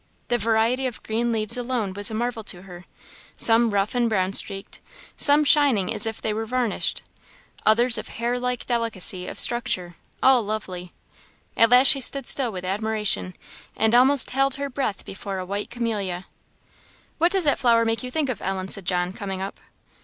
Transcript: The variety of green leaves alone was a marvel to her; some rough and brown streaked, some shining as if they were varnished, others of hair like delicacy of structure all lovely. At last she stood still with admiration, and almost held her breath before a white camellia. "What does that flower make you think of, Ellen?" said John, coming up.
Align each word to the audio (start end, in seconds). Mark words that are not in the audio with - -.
The 0.29 0.39
variety 0.39 0.87
of 0.87 1.03
green 1.03 1.31
leaves 1.31 1.55
alone 1.55 1.93
was 1.93 2.09
a 2.09 2.15
marvel 2.15 2.43
to 2.45 2.63
her; 2.63 2.85
some 3.37 3.69
rough 3.69 3.93
and 3.93 4.09
brown 4.09 4.33
streaked, 4.33 4.81
some 5.15 5.43
shining 5.43 5.93
as 5.93 6.07
if 6.07 6.19
they 6.19 6.33
were 6.33 6.47
varnished, 6.47 7.03
others 7.67 7.99
of 7.99 8.07
hair 8.07 8.39
like 8.39 8.65
delicacy 8.65 9.27
of 9.27 9.39
structure 9.39 9.97
all 10.23 10.41
lovely. 10.41 10.91
At 11.55 11.69
last 11.69 11.89
she 11.89 12.01
stood 12.01 12.27
still 12.27 12.51
with 12.51 12.65
admiration, 12.65 13.35
and 13.75 13.93
almost 13.93 14.31
held 14.31 14.55
her 14.55 14.71
breath 14.71 15.05
before 15.05 15.37
a 15.37 15.45
white 15.45 15.69
camellia. 15.69 16.25
"What 17.19 17.31
does 17.31 17.43
that 17.43 17.59
flower 17.59 17.85
make 17.85 18.01
you 18.01 18.09
think 18.09 18.27
of, 18.29 18.41
Ellen?" 18.41 18.69
said 18.69 18.85
John, 18.85 19.13
coming 19.13 19.39
up. 19.39 19.59